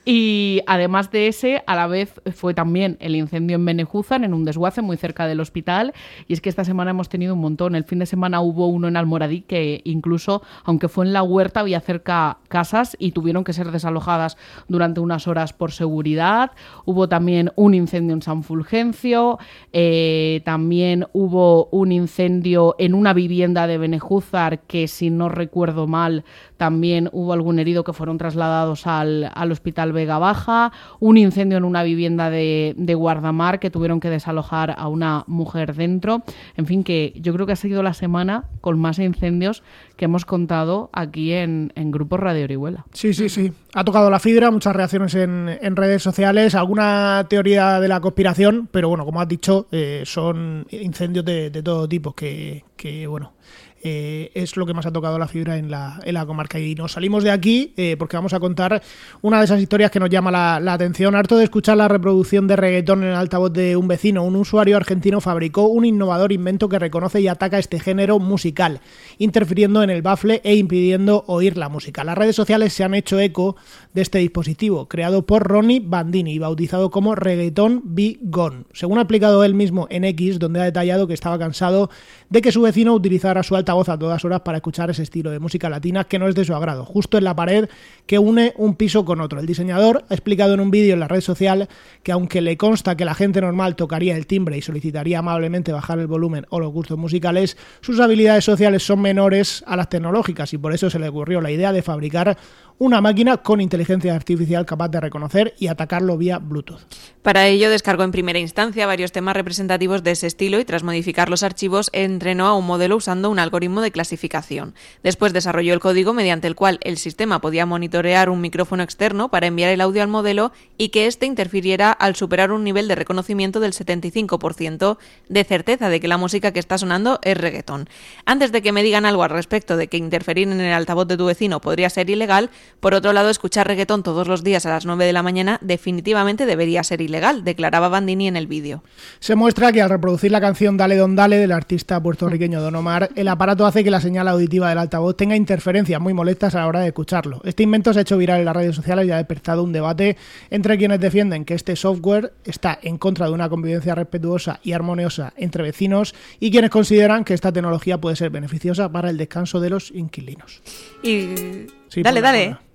Y 0.05 0.61
además 0.67 1.11
de 1.11 1.29
ese, 1.29 1.63
a 1.67 1.75
la 1.75 1.87
vez 1.87 2.21
fue 2.35 2.50
también 2.55 2.97
el 3.01 3.17
incendio 3.17 3.57
en 3.57 3.65
Benejuzan, 3.65 4.25
en 4.25 4.35
un 4.35 4.45
desguace 4.45 4.83
muy 4.83 4.97
cerca 4.97 5.27
del 5.27 5.41
hospital. 5.41 5.93
Y 6.27 6.33
es 6.33 6.41
que 6.41 6.49
esta 6.49 6.65
semana 6.65 6.91
hemos 6.91 7.09
tenido 7.09 7.35
un 7.35 7.41
montón. 7.41 7.75
El 7.75 7.85
fin 7.85 7.99
de 7.99 8.07
semana 8.07 8.41
hubo 8.41 8.67
uno 8.67 8.89
en 8.89 8.97
Almoradí 8.97 9.43
que 9.43 9.81
incluso, 9.85 10.43
aunque 10.65 10.89
fue 10.89 11.07
en 11.07 11.13
la 11.13 11.23
huerta, 11.23 11.61
había 11.61 11.81
cerca 11.81 12.39
casas 12.49 12.97
y 12.99 13.13
tuvieron 13.13 13.45
que 13.45 13.53
ser 13.53 13.71
desalojadas 13.71 14.37
durante 14.69 15.01
unas 15.01 15.27
horas 15.29 15.53
por 15.53 15.73
seguridad. 15.73 16.53
Hubo 16.85 17.09
también 17.09 17.53
un 17.57 17.75
incendio 17.75 18.15
en 18.15 18.23
San 18.23 18.43
Fulgencio. 18.43 19.39
Eh, 19.73 20.43
también 20.45 21.07
hubo 21.13 21.67
un 21.67 21.93
incendio 21.93 22.75
en 22.79 22.95
una 22.95 23.13
vivienda 23.13 23.67
de 23.67 23.79
Benejúzar 23.79 24.61
que, 24.61 24.89
si 24.89 25.11
no 25.11 25.29
recuerdo 25.29 25.87
mal, 25.87 26.25
también 26.61 27.09
hubo 27.13 27.33
algún 27.33 27.59
herido 27.59 27.85
que 27.85 27.95
fueron 27.95 28.19
trasladados 28.19 28.87
al, 28.87 29.31
al 29.35 29.51
Hospital 29.51 29.95
Vega 29.95 30.19
Baja. 30.19 30.73
Un 30.99 31.17
incendio 31.17 31.57
en 31.57 31.65
una 31.65 31.83
vivienda 31.83 32.29
de 32.29 32.51
de, 32.77 32.95
Guardamar 32.95 33.61
que 33.61 33.71
tuvieron 33.71 34.01
que 34.01 34.11
desalojar 34.11 34.75
a 34.77 34.89
una 34.89 35.25
mujer 35.27 35.75
dentro. 35.75 36.23
En 36.57 36.67
fin, 36.67 36.85
que 36.85 37.13
yo 37.17 37.33
creo 37.33 37.47
que 37.47 37.53
ha 37.53 37.57
sido 37.57 37.83
la 37.83 37.95
semana 37.95 38.45
con 38.61 38.79
más 38.79 38.99
incendios 38.99 39.63
que 39.97 40.05
hemos 40.07 40.25
contado 40.25 40.91
aquí 40.93 41.33
en, 41.33 41.73
en 41.77 41.91
Grupo 41.91 42.17
Radio 42.17 42.45
Orihuela. 42.45 42.85
Sí, 42.93 43.15
sí, 43.15 43.29
sí. 43.29 43.53
Ha 43.75 43.85
tocado 43.85 44.11
la 44.11 44.19
fibra, 44.19 44.51
muchas 44.51 44.75
reacciones 44.75 45.15
en, 45.15 45.49
en, 45.61 45.77
redes 45.77 46.03
sociales, 46.03 46.55
alguna 46.55 47.27
teoría 47.29 47.81
de 47.81 47.89
la 47.89 48.01
conspiración, 48.01 48.69
pero 48.71 48.89
bueno, 48.89 49.05
como 49.05 49.21
has 49.21 49.29
dicho, 49.29 49.67
eh, 49.71 50.03
son 50.05 50.67
incendios 50.71 51.25
de, 51.25 51.51
de 51.51 51.63
todo 51.63 51.89
tipo 51.89 52.13
que, 52.13 52.65
que 52.77 53.07
bueno, 53.07 53.33
eh, 53.83 54.31
es 54.35 54.57
lo 54.57 54.67
que 54.67 54.75
más 54.75 54.85
ha 54.85 54.93
tocado 54.93 55.19
la 55.19 55.27
fibra 55.27 55.57
en 55.57 55.71
la, 55.71 56.01
en 56.05 56.15
la 56.15 56.27
comarca. 56.27 56.59
Y 56.59 56.75
nos 56.75 56.93
salimos 56.93 57.25
de 57.25 57.31
aquí 57.31 57.73
eh, 57.77 57.97
porque 57.99 58.17
vamos 58.17 58.35
a 58.35 58.41
contar 58.41 58.83
una 59.23 59.39
de 59.39 59.45
esas 59.45 59.61
historias 59.61 59.91
que 59.91 59.99
nos 59.99 60.11
llama 60.11 60.31
la, 60.31 60.73
atención. 60.73 61.15
Harto 61.15 61.37
de 61.37 61.45
escuchar 61.45 61.77
la 61.77 61.89
reproducción 61.89 62.47
de 62.47 62.57
reggaetón 62.57 63.03
en 63.03 63.11
el 63.11 63.17
altavoz 63.17 63.53
de 63.53 63.77
un 63.77 63.89
vecino, 63.89 64.23
un 64.23 64.37
usuario 64.37 64.77
argentino 64.77 65.21
fabricó 65.21 65.67
un 65.67 65.85
innovador 65.85 66.33
invento 66.33 66.69
que 66.69 66.79
reconoce 66.79 67.21
y 67.21 67.29
ataca 67.29 67.59
este 67.59 67.81
género 67.81 68.19
musical, 68.19 68.81
interfiriendo 69.19 69.83
en 69.83 69.91
el 69.91 70.03
bafle 70.03 70.41
e 70.45 70.57
impidiendo 70.57 71.25
oír 71.27 71.57
la 71.57 71.69
música. 71.69 72.05
Las 72.05 72.19
redes 72.19 72.37
sociales 72.37 72.73
se 72.73 72.85
han 72.85 72.95
hecho 72.95 73.19
eco 73.19 73.57
de 73.95 74.03
este 74.03 74.19
dispositivo, 74.19 74.89
creado 74.89 75.27
por 75.27 75.43
Ronnie 75.43 75.81
Bandini 75.81 76.35
y 76.35 76.39
bautizado 76.39 76.91
como 76.91 77.15
Reggaeton 77.15 77.83
Be 77.85 78.19
Gone. 78.21 78.65
Según 78.73 78.99
ha 78.99 79.03
explicado 79.03 79.43
él 79.45 79.55
mismo 79.55 79.87
en 79.91 80.05
X, 80.05 80.39
donde 80.39 80.61
ha 80.61 80.65
detallado 80.65 81.07
que 81.07 81.15
estaba 81.15 81.39
cansado 81.39 81.91
de 82.29 82.43
que 82.43 82.53
su 82.53 82.63
vecino 82.63 82.95
utilizara 82.95 83.43
su 83.43 83.57
altavoz 83.57 83.70
a 83.71 83.99
todas 83.99 84.25
horas 84.25 84.41
para 84.41 84.59
escuchar 84.59 84.91
ese 84.91 85.05
estilo 85.05 85.31
de 85.31 85.39
música 85.39 85.71
latina 85.71 86.05
que 86.05 86.19
no 86.19 86.27
es 86.27 86.35
de 86.35 86.45
su 86.45 86.55
agrado, 86.55 86.85
justo 86.85 87.19
en 87.19 87.25
la 87.25 87.37
pared 87.37 87.69
que 88.07 88.19
une 88.19 88.53
un 88.57 88.75
piso 88.75 89.05
con 89.05 89.21
otro. 89.21 89.39
El 89.39 89.47
diseñador 89.47 90.05
ha 90.09 90.15
explicado 90.15 90.55
en 90.55 90.61
un 90.61 90.73
vídeo 90.73 90.95
en 90.95 91.01
la 91.01 91.07
red 91.07 91.21
social 91.21 91.69
que 92.03 92.11
aunque 92.11 92.41
le 92.41 92.57
consta 92.57 92.97
que 92.97 93.05
la 93.05 93.15
gente 93.15 93.41
normal 93.41 93.77
tocaría 93.77 94.17
el 94.17 94.27
timbre 94.27 94.59
y 94.59 94.63
solicitaría 94.63 95.21
amablemente 95.21 95.71
bajar 95.71 96.01
el 96.01 96.09
volumen 96.09 96.47
o 96.51 96.59
los 96.59 96.73
gustos 96.73 96.99
musicales, 96.99 97.57
sus 97.81 98.01
habilidades 98.01 98.45
sociales 98.45 98.83
son 98.83 99.01
menores 99.01 99.63
a 99.67 99.77
las 99.77 99.89
tecnológicas 99.89 100.53
y 100.53 100.59
por 100.59 100.75
eso 100.75 100.91
se 100.91 100.99
le 100.99 101.09
ocurrió 101.09 101.41
la 101.41 101.53
idea 101.53 101.73
de 101.73 101.83
fabricar 101.83 102.37
una 102.81 103.03
máquina 103.03 103.37
con 103.37 103.61
inteligencia 103.61 104.15
artificial 104.15 104.65
capaz 104.65 104.89
de 104.89 105.01
reconocer 105.01 105.55
y 105.59 105.67
atacarlo 105.67 106.17
vía 106.17 106.39
Bluetooth. 106.39 106.81
Para 107.21 107.47
ello 107.47 107.69
descargó 107.69 108.05
en 108.05 108.11
primera 108.11 108.39
instancia 108.39 108.87
varios 108.87 109.13
temas 109.13 109.37
representativos 109.37 110.03
de 110.03 110.13
ese 110.13 110.27
estilo 110.27 110.59
y 110.59 110.65
tras 110.65 110.83
modificar 110.83 111.29
los 111.29 111.43
archivos 111.43 111.91
entrenó 111.93 112.47
a 112.47 112.55
un 112.55 112.65
modelo 112.65 112.97
usando 112.97 113.29
un 113.29 113.39
algoritmo 113.39 113.83
de 113.83 113.91
clasificación. 113.91 114.75
Después 115.03 115.35
desarrolló 115.35 115.75
el 115.75 115.81
código 115.81 116.15
mediante 116.15 116.47
el 116.47 116.55
cual 116.55 116.79
el 116.81 116.97
sistema 116.97 117.43
podía 117.43 117.67
monitorear 117.67 118.31
un 118.31 118.41
micrófono 118.41 118.83
externo 118.83 119.29
para 119.29 119.47
enviar 119.47 119.69
el 119.69 119.83
audio 119.83 120.03
al 120.03 120.09
modelo 120.09 120.51
y 120.79 120.89
que 120.89 121.07
éste 121.07 121.27
interfiriera 121.27 121.93
al 121.93 122.17
superar 122.17 122.51
un 122.51 122.65
nivel 122.65 122.89
de 122.89 122.95
reconocimiento 122.95 123.61
del 123.61 123.75
75% 123.75 124.97
de 125.29 125.45
certeza 125.45 125.91
de 125.91 126.01
que 126.01 126.09
la 126.09 126.17
música 126.17 126.53
que 126.53 126.61
está 126.61 126.79
sonando 126.79 127.19
es 127.25 127.37
reggaetón. 127.37 127.91
Antes 128.25 128.53
de 128.53 128.63
que 128.63 128.73
me 128.73 128.83
digan 128.83 129.05
algo 129.05 129.23
al 129.23 129.29
respecto 129.29 129.77
de 129.77 129.89
que 129.89 129.99
interferir 129.99 130.49
en 130.49 130.63
el 130.63 130.73
altavoz 130.73 131.07
de 131.07 131.19
tu 131.19 131.27
vecino 131.27 131.61
podría 131.61 131.91
ser 131.91 132.09
ilegal, 132.09 132.49
por 132.79 132.95
otro 132.95 133.13
lado, 133.13 133.29
escuchar 133.29 133.67
reggaetón 133.67 134.03
todos 134.03 134.29
los 134.29 134.45
días 134.45 134.65
a 134.67 134.71
las 134.71 134.87
9 134.87 135.05
de 135.05 135.13
la 135.13 135.23
mañana 135.23 135.59
definitivamente 135.61 136.47
debería 136.47 136.83
ser 136.83 137.01
ilegal, 137.01 137.45
declaraba 137.45 137.89
Bandini 137.89 138.29
en 138.29 138.37
el 138.37 138.47
vídeo. 138.47 138.83
Se 139.19 139.35
muestra 139.35 139.73
que 139.73 139.83
al 139.83 139.91
reproducir 139.91 140.31
la 140.31 140.41
canción 140.41 140.77
Dale 140.77 140.97
Don 140.97 141.17
Dale 141.17 141.37
del 141.37 141.53
artista 141.53 142.03
puertorriqueño 142.03 142.61
Don 142.61 142.75
Omar, 142.77 143.11
el 143.17 143.29
aparato 143.29 143.67
hace 143.67 143.85
que 143.85 143.91
la 143.91 144.01
señal 144.01 144.29
auditiva 144.29 144.69
del 144.69 144.79
altavoz 144.79 145.17
tenga 145.17 145.37
interferencias 145.37 146.01
muy 146.01 146.15
molestas 146.15 146.55
a 146.55 146.61
la 146.61 146.69
hora 146.69 146.81
de 146.81 146.89
escucharlo. 146.89 147.41
Este 147.45 147.63
invento 147.63 147.93
se 147.93 147.99
ha 147.99 148.03
hecho 148.03 148.17
viral 148.17 148.41
en 148.41 148.45
las 148.47 148.57
redes 148.57 148.77
sociales 148.77 149.07
y 149.07 149.11
ha 149.11 149.17
despertado 149.17 149.63
un 149.63 149.73
debate 149.73 150.17
entre 150.51 150.79
quienes 150.79 151.01
defienden 151.01 151.45
que 151.45 151.55
este 151.55 151.77
software 151.77 152.33
está 152.45 152.79
en 152.83 152.99
contra 152.99 153.27
de 153.27 153.33
una 153.33 153.49
convivencia 153.49 153.95
respetuosa 153.95 154.61
y 154.63 154.73
armoniosa 154.73 155.33
entre 155.37 155.63
vecinos 155.63 156.15
y 156.39 156.51
quienes 156.51 156.71
consideran 156.71 157.25
que 157.25 157.35
esta 157.35 157.53
tecnología 157.53 157.99
puede 157.99 158.17
ser 158.17 158.31
beneficiosa 158.31 158.91
para 158.91 159.11
el 159.11 159.17
descanso 159.17 159.61
de 159.61 159.71
los 159.71 159.91
inquilinos. 159.91 160.63
Y... 161.03 161.80
Sí, 161.91 162.03
dale, 162.03 162.21
ponla, 162.21 162.33
dale. 162.33 162.57
ponla. 162.57 162.71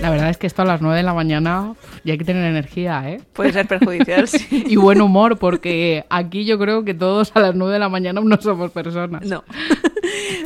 La 0.00 0.10
verdad 0.10 0.30
es 0.30 0.38
que 0.38 0.48
esto 0.48 0.62
a 0.62 0.64
las 0.64 0.80
9 0.80 0.96
de 0.96 1.02
la 1.04 1.14
mañana 1.14 1.74
ya 2.04 2.12
hay 2.12 2.18
que 2.18 2.24
tener 2.24 2.44
energía, 2.44 3.08
¿eh? 3.08 3.20
Puede 3.32 3.52
ser 3.52 3.68
perjudicial, 3.68 4.26
sí. 4.26 4.46
y 4.66 4.74
buen 4.74 5.00
humor, 5.00 5.38
porque 5.38 6.06
aquí 6.10 6.44
yo 6.44 6.58
creo 6.58 6.84
que 6.84 6.94
todos 6.94 7.30
a 7.34 7.40
las 7.40 7.54
9 7.54 7.74
de 7.74 7.78
la 7.78 7.88
mañana 7.88 8.20
no 8.20 8.36
somos 8.40 8.72
personas. 8.72 9.22
No. 9.26 9.44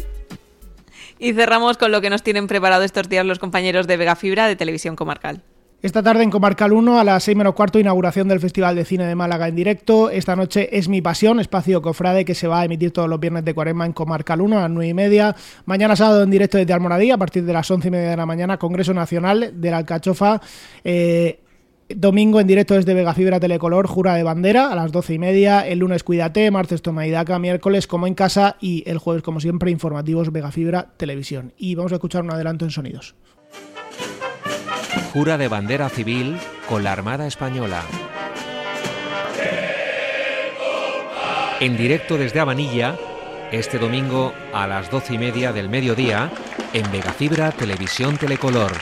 y 1.19 1.33
cerramos 1.33 1.79
con 1.79 1.91
lo 1.91 2.03
que 2.03 2.11
nos 2.11 2.23
tienen 2.23 2.49
preparado 2.49 2.83
estos 2.83 3.09
días 3.09 3.25
los 3.25 3.39
compañeros 3.39 3.87
de 3.87 3.97
Vega 3.97 4.17
Fibra 4.17 4.47
de 4.47 4.57
Televisión 4.57 4.95
Comarcal. 4.95 5.41
Esta 5.85 6.03
tarde 6.03 6.23
en 6.23 6.31
Comarcal 6.31 6.73
1 6.73 6.99
a 6.99 7.05
las 7.05 7.25
6 7.25 7.37
menos 7.37 7.53
cuarto 7.53 7.79
inauguración 7.79 8.27
del 8.27 8.41
Festival 8.41 8.75
de 8.75 8.87
Cine 8.87 9.05
de 9.05 9.15
Málaga 9.15 9.49
en 9.49 9.55
directo. 9.55 10.09
Esta 10.09 10.35
noche 10.35 10.79
es 10.79 10.89
Mi 10.89 11.03
Pasión, 11.03 11.41
espacio 11.41 11.83
cofrade 11.83 12.25
que 12.25 12.35
se 12.35 12.49
va 12.49 12.61
a 12.61 12.65
emitir 12.65 12.91
todos 12.91 13.07
los 13.07 13.21
viernes 13.21 13.45
de 13.45 13.53
cuaresma 13.53 13.85
en 13.85 13.93
Comarcal 13.93 14.41
1 14.41 14.57
a 14.57 14.63
las 14.63 14.71
9 14.71 14.89
y 14.89 14.95
media. 14.95 15.37
Mañana 15.67 15.95
sábado 15.95 16.23
en 16.23 16.31
directo 16.31 16.57
desde 16.57 16.73
Almoradí 16.73 17.11
a 17.11 17.19
partir 17.19 17.45
de 17.45 17.53
las 17.53 17.71
11 17.71 17.89
y 17.89 17.91
media 17.91 18.09
de 18.09 18.17
la 18.17 18.25
mañana, 18.25 18.57
Congreso 18.57 18.95
Nacional 18.95 19.61
de 19.61 19.71
la 19.71 19.77
Alcachofa. 19.77 20.41
Eh, 20.85 21.41
Domingo 21.91 22.41
en 22.41 22.47
directo 22.47 22.73
desde 22.73 22.95
Vega 22.95 23.13
Fibra 23.13 23.39
Telecolor, 23.39 23.87
Jura 23.87 24.15
de 24.15 24.23
Bandera 24.23 24.73
a 24.73 24.75
las 24.75 24.91
12 24.91 25.13
y 25.13 25.19
media. 25.19 25.69
El 25.69 25.81
lunes 25.81 26.03
Cuídate, 26.03 26.51
martes 26.51 26.81
Toma 26.81 27.07
y 27.07 27.11
Daca, 27.11 27.39
miércoles 27.39 27.87
Como 27.87 28.07
en 28.07 28.15
Casa 28.15 28.57
y 28.59 28.85
el 28.87 28.97
jueves, 28.97 29.23
como 29.23 29.39
siempre, 29.39 29.71
informativos 29.71 30.33
Vega 30.33 30.51
Fibra 30.51 30.95
Televisión. 30.97 31.53
Y 31.59 31.75
vamos 31.75 31.93
a 31.93 31.97
escuchar 31.97 32.23
un 32.23 32.33
adelanto 32.33 32.65
en 32.65 32.71
sonidos. 32.71 33.15
Jura 35.13 35.39
de 35.39 35.49
bandera 35.49 35.89
civil 35.89 36.39
con 36.69 36.85
la 36.85 36.93
Armada 36.93 37.27
Española. 37.27 37.83
En 41.61 41.77
directo 41.77 42.19
desde 42.19 42.41
Abanilla, 42.41 42.97
este 43.53 43.79
domingo 43.79 44.35
a 44.53 44.67
las 44.67 44.91
doce 44.91 45.15
y 45.15 45.19
media 45.19 45.53
del 45.53 45.69
mediodía, 45.69 46.31
en 46.73 46.91
Vegafibra 46.91 47.53
Televisión 47.53 48.19
Telecolor. 48.19 48.73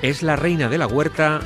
Es 0.00 0.22
la 0.22 0.36
reina 0.36 0.68
de 0.68 0.78
la 0.78 0.86
huerta 0.86 1.40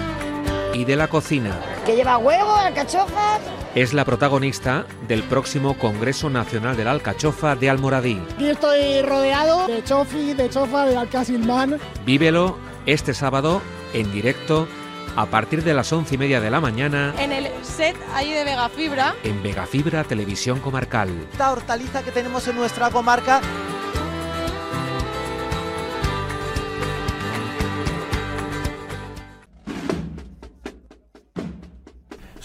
y 0.73 0.85
de 0.85 0.97
la 0.97 1.09
cocina. 1.09 1.59
Que 1.85 1.97
lleva 1.97 2.19
huevos, 2.19 2.59
alcachofas. 2.61 3.41
Es 3.75 3.95
la 3.95 4.05
protagonista 4.05 4.85
del 5.09 5.23
próximo 5.23 5.79
Congreso 5.79 6.29
Nacional 6.29 6.77
de 6.77 6.85
la 6.85 6.91
Alcachofa 6.91 7.57
de 7.57 7.71
Almoradí. 7.71 8.21
Aquí 8.35 8.51
estoy 8.51 9.01
rodeado 9.01 9.67
de 9.67 9.83
chofi, 9.83 10.35
de 10.35 10.51
chofa, 10.51 10.85
de 10.87 10.97
alcacilmán. 10.97 11.79
Vívelo 12.05 12.59
este 12.85 13.15
sábado 13.15 13.63
en 13.95 14.13
directo 14.13 14.69
a 15.17 15.27
partir 15.27 15.63
de 15.65 15.73
las 15.73 15.91
once 15.93 16.15
y 16.15 16.19
media 16.19 16.41
de 16.41 16.51
la 16.51 16.59
mañana 16.61 17.15
En 17.19 17.33
el 17.33 17.49
set 17.63 17.97
ahí 18.15 18.33
de 18.33 18.45
Vega 18.45 18.69
Fibra. 18.71 19.15
en 19.25 19.43
Vegafibra 19.43 20.05
Televisión 20.05 20.61
Comarcal. 20.61 21.09
Esta 21.33 21.53
hortaliza 21.53 22.03
que 22.03 22.11
tenemos 22.13 22.47
en 22.49 22.57
nuestra 22.57 22.91
comarca 22.91 23.41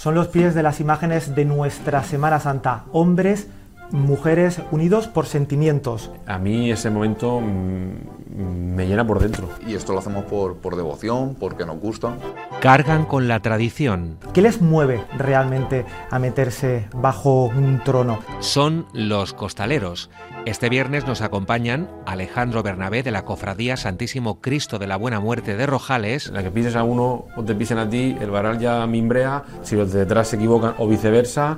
Son 0.08 0.16
los 0.16 0.30
pies 0.30 0.56
de 0.56 0.64
las 0.64 0.80
imágenes 0.80 1.36
de 1.36 1.44
nuestra 1.44 2.02
Semana 2.02 2.40
Santa. 2.40 2.86
Hombres, 2.94 3.50
mujeres 3.92 4.62
unidos 4.72 5.08
por 5.08 5.26
sentimientos. 5.26 6.12
A 6.26 6.38
mí 6.38 6.72
ese 6.72 6.90
momento 6.90 7.40
mm, 7.40 8.76
me 8.76 8.88
llena 8.88 9.06
por 9.06 9.20
dentro. 9.20 9.50
Y 9.66 9.76
esto 9.76 9.94
lo 9.94 10.00
hacemos 10.00 10.26
por, 10.26 10.58
por 10.58 10.76
devoción, 10.76 11.36
porque 11.36 11.66
nos 11.66 11.80
gusta. 11.80 12.18
Cargan 12.60 13.06
con 13.06 13.28
la 13.28 13.40
tradición. 13.40 14.18
¿Qué 14.34 14.42
les 14.42 14.62
mueve 14.62 15.04
realmente 15.18 15.86
a 16.10 16.20
meterse 16.20 16.88
bajo 16.94 17.46
un 17.46 17.82
trono? 17.84 18.20
Son 18.40 18.86
los 18.94 19.34
costaleros. 19.34 20.10
Este 20.46 20.70
viernes 20.70 21.06
nos 21.06 21.22
acompañan 21.22 21.90
Alejandro 22.06 22.64
Bernabé 22.64 23.04
de 23.04 23.12
la 23.12 23.26
Cofradía 23.26 23.76
Santísimo 23.76 24.40
Cristo 24.40 24.80
de 24.80 24.88
la 24.88 24.96
Buena 24.96 25.20
Muerte 25.20 25.58
de 25.58 25.66
Rojales. 25.66 26.30
La 26.30 26.42
que 26.42 26.52
pises 26.52 26.76
a 26.76 26.84
uno 26.84 27.26
o 27.36 27.44
te 27.44 27.54
pisen 27.54 27.78
a 27.80 27.90
ti, 27.90 28.16
el 28.22 28.32
varal 28.32 28.58
ya 28.58 28.88
mimbrea, 28.88 29.44
si 29.64 29.76
los 29.76 29.92
de 29.92 30.00
detrás 30.00 30.30
se 30.30 30.38
equivocan 30.38 30.74
o 30.78 30.88
viceversa, 30.88 31.58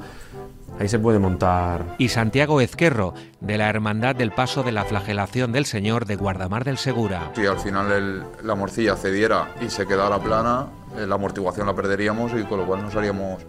ahí 0.79 0.87
se 0.89 0.97
puede 0.99 1.19
montar. 1.19 1.95
Y 1.97 2.09
Santiago 2.09 2.61
Ezquerro 2.61 3.13
de 3.41 3.57
la 3.57 3.69
Hermandad 3.69 4.15
del 4.15 4.31
Paso 4.31 4.63
de 4.63 4.71
la 4.71 4.85
Flagelación 4.85 5.51
del 5.51 5.65
Señor 5.65 6.05
de 6.05 6.15
Guardamar 6.15 6.63
del 6.63 6.77
Segura. 6.77 7.31
Si 7.35 7.45
al 7.45 7.59
final 7.59 7.91
el- 7.91 8.23
la 8.43 8.55
morcilla 8.55 8.95
cediera 8.95 9.53
y 9.61 9.69
se 9.69 9.85
quedara 9.85 10.19
plana, 10.19 10.67
eh, 10.97 11.05
la 11.05 11.15
amortiguación 11.15 11.67
la 11.67 11.75
perderíamos 11.75 12.31
y 12.33 12.43
con 12.45 12.59
lo 12.59 12.65
cual 12.65 12.81
nos 12.81 12.95
haríamos 12.95 13.43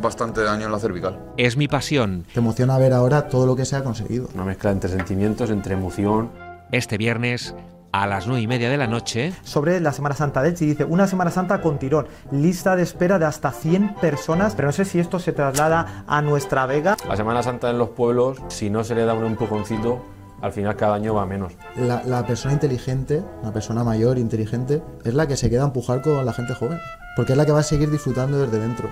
bastante 0.00 0.42
daño 0.44 0.66
en 0.66 0.72
la 0.72 0.78
cervical. 0.78 1.18
Es 1.36 1.56
mi 1.56 1.66
pasión. 1.66 2.24
Te 2.32 2.38
emociona 2.38 2.78
ver 2.78 2.92
ahora 2.92 3.28
todo 3.28 3.46
lo 3.46 3.56
que 3.56 3.64
se 3.64 3.74
ha 3.74 3.82
conseguido. 3.82 4.28
Una 4.34 4.44
mezcla 4.44 4.70
entre 4.70 4.88
sentimientos, 4.90 5.50
entre 5.50 5.74
emoción. 5.74 6.30
Este 6.70 6.96
viernes 6.98 7.54
a 7.92 8.06
las 8.06 8.26
nueve 8.26 8.42
y 8.42 8.46
media 8.46 8.70
de 8.70 8.76
la 8.76 8.86
noche. 8.86 9.32
Sobre 9.42 9.80
la 9.80 9.92
Semana 9.92 10.14
Santa 10.14 10.42
de 10.42 10.50
Elche 10.50 10.64
dice 10.64 10.84
una 10.84 11.06
Semana 11.06 11.30
Santa 11.30 11.60
con 11.60 11.78
tirón, 11.78 12.06
lista 12.30 12.76
de 12.76 12.82
espera 12.82 13.18
de 13.18 13.26
hasta 13.26 13.50
100 13.50 13.94
personas, 13.96 14.54
pero 14.54 14.68
no 14.68 14.72
sé 14.72 14.84
si 14.84 14.98
esto 14.98 15.18
se 15.18 15.32
traslada 15.32 16.04
a 16.06 16.22
nuestra 16.22 16.66
Vega. 16.66 16.96
La 17.08 17.16
Semana 17.16 17.42
Santa 17.42 17.70
en 17.70 17.78
los 17.78 17.90
pueblos, 17.90 18.38
si 18.48 18.70
no 18.70 18.84
se 18.84 18.94
le 18.94 19.04
da 19.04 19.14
un 19.14 19.24
empujoncito, 19.24 20.04
al 20.40 20.52
final 20.52 20.76
cada 20.76 20.94
año 20.94 21.14
va 21.14 21.26
menos. 21.26 21.54
La, 21.76 22.02
la 22.04 22.26
persona 22.26 22.54
inteligente, 22.54 23.24
la 23.42 23.52
persona 23.52 23.82
mayor, 23.82 24.18
inteligente, 24.18 24.82
es 25.04 25.14
la 25.14 25.26
que 25.26 25.36
se 25.36 25.50
queda 25.50 25.62
a 25.62 25.66
empujar 25.66 26.02
con 26.02 26.24
la 26.24 26.32
gente 26.32 26.54
joven. 26.54 26.78
Porque 27.16 27.32
es 27.32 27.38
la 27.38 27.44
que 27.44 27.52
va 27.52 27.60
a 27.60 27.64
seguir 27.64 27.90
disfrutando 27.90 28.38
desde 28.38 28.60
dentro. 28.60 28.88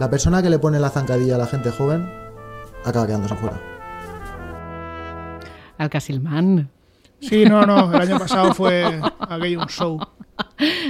La 0.00 0.10
persona 0.10 0.42
que 0.42 0.50
le 0.50 0.58
pone 0.58 0.80
la 0.80 0.90
zancadilla 0.90 1.36
a 1.36 1.38
la 1.38 1.46
gente 1.46 1.70
joven 1.70 2.08
acaba 2.84 3.06
quedándose 3.06 3.34
afuera. 3.34 3.60
Alcasilman. 5.78 6.77
Sí, 7.20 7.44
no, 7.44 7.66
no, 7.66 7.92
el 7.92 8.00
año 8.00 8.18
pasado 8.18 8.54
fue 8.54 9.00
aquello 9.18 9.60
un 9.60 9.66
show. 9.68 9.98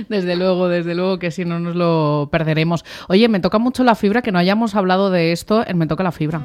Desde 0.08 0.36
luego, 0.36 0.68
desde 0.68 0.94
luego 0.94 1.18
que 1.18 1.30
si 1.30 1.44
no 1.44 1.58
nos 1.58 1.74
lo 1.74 2.28
perderemos. 2.30 2.84
Oye, 3.08 3.28
me 3.28 3.40
toca 3.40 3.58
mucho 3.58 3.82
la 3.82 3.94
fibra, 3.94 4.22
que 4.22 4.32
no 4.32 4.38
hayamos 4.38 4.74
hablado 4.74 5.10
de 5.10 5.32
esto 5.32 5.64
en 5.66 5.78
Me 5.78 5.86
toca 5.86 6.02
la 6.02 6.12
fibra. 6.12 6.42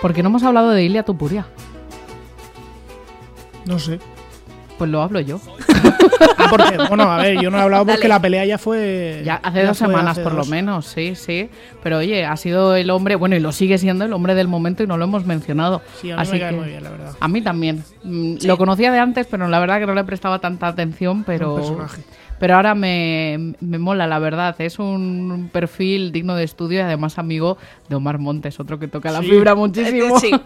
¿Por 0.00 0.14
qué 0.14 0.22
no 0.22 0.30
hemos 0.30 0.42
hablado 0.42 0.70
de 0.70 0.82
Ilia 0.82 1.02
Tupuria? 1.02 1.46
No 3.66 3.78
sé. 3.78 4.00
Pues 4.80 4.90
lo 4.90 5.02
hablo 5.02 5.20
yo. 5.20 5.38
Ah, 6.38 6.46
porque, 6.48 6.78
bueno, 6.88 7.02
a 7.02 7.18
ver, 7.18 7.38
yo 7.38 7.50
no 7.50 7.58
he 7.58 7.60
hablado 7.60 7.84
porque 7.84 8.08
la 8.08 8.18
pelea 8.18 8.46
ya 8.46 8.56
fue. 8.56 9.20
Ya 9.26 9.34
hace 9.42 9.58
ya 9.60 9.66
dos 9.68 9.76
semanas 9.76 10.12
hace 10.12 10.22
por 10.22 10.32
lo 10.32 10.46
menos, 10.46 10.86
sí, 10.86 11.14
sí. 11.14 11.50
Pero 11.82 11.98
oye, 11.98 12.24
ha 12.24 12.34
sido 12.38 12.74
el 12.76 12.88
hombre, 12.88 13.14
bueno, 13.16 13.36
y 13.36 13.40
lo 13.40 13.52
sigue 13.52 13.76
siendo 13.76 14.06
el 14.06 14.12
hombre 14.14 14.34
del 14.34 14.48
momento 14.48 14.82
y 14.82 14.86
no 14.86 14.96
lo 14.96 15.04
hemos 15.04 15.26
mencionado. 15.26 15.82
Sí, 16.00 16.10
a 16.10 16.16
mí 16.16 16.22
Así 16.22 16.32
me 16.32 16.40
cae 16.40 16.50
que- 16.52 16.56
muy 16.56 16.68
bien, 16.70 16.82
la 16.82 16.90
verdad. 16.92 17.12
A 17.20 17.28
mí 17.28 17.42
también. 17.42 17.84
Mm, 18.04 18.36
Lo 18.46 18.56
conocía 18.56 18.90
de 18.90 18.98
antes, 19.00 19.26
pero 19.30 19.48
la 19.48 19.58
verdad 19.60 19.80
que 19.80 19.86
no 19.86 19.92
le 19.94 20.02
prestaba 20.04 20.38
tanta 20.38 20.68
atención, 20.68 21.24
pero... 21.24 21.56
personaje. 21.56 22.02
Pero 22.40 22.56
ahora 22.56 22.74
me, 22.74 23.54
me 23.60 23.78
mola, 23.78 24.08
la 24.08 24.18
verdad. 24.18 24.56
Es 24.60 24.80
un 24.80 25.48
perfil 25.52 26.10
digno 26.10 26.34
de 26.34 26.42
estudio 26.44 26.78
y 26.78 26.82
además 26.82 27.18
amigo 27.18 27.58
de 27.88 27.94
Omar 27.94 28.18
Montes, 28.18 28.58
otro 28.58 28.78
que 28.80 28.88
toca 28.88 29.12
la 29.12 29.20
Sí. 29.20 29.28
fibra 29.30 29.54
muchísimo. 29.54 30.18
Sí. 30.18 30.32